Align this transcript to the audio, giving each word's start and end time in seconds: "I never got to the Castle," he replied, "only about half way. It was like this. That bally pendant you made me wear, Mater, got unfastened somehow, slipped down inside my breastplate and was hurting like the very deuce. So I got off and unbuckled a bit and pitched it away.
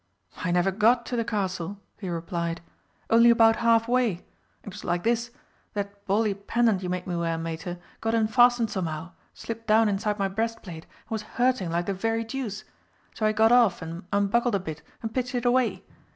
"I 0.37 0.49
never 0.49 0.71
got 0.71 1.05
to 1.05 1.15
the 1.15 1.23
Castle," 1.23 1.79
he 1.99 2.09
replied, 2.09 2.61
"only 3.11 3.29
about 3.29 3.57
half 3.57 3.87
way. 3.87 4.25
It 4.63 4.71
was 4.73 4.83
like 4.83 5.03
this. 5.03 5.29
That 5.75 6.07
bally 6.07 6.33
pendant 6.33 6.81
you 6.81 6.89
made 6.89 7.05
me 7.05 7.15
wear, 7.15 7.37
Mater, 7.37 7.77
got 7.99 8.15
unfastened 8.15 8.71
somehow, 8.71 9.11
slipped 9.35 9.67
down 9.67 9.87
inside 9.87 10.17
my 10.17 10.27
breastplate 10.27 10.85
and 10.85 11.11
was 11.11 11.21
hurting 11.37 11.69
like 11.69 11.85
the 11.85 11.93
very 11.93 12.23
deuce. 12.23 12.63
So 13.13 13.27
I 13.27 13.31
got 13.31 13.51
off 13.51 13.83
and 13.83 14.03
unbuckled 14.11 14.55
a 14.55 14.59
bit 14.59 14.81
and 15.03 15.13
pitched 15.13 15.35
it 15.35 15.45
away. 15.45 15.83